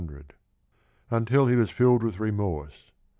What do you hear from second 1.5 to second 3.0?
was filled with remorse.